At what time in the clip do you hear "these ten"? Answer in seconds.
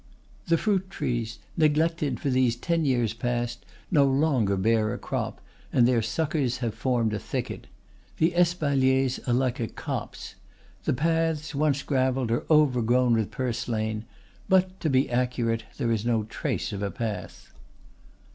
2.31-2.85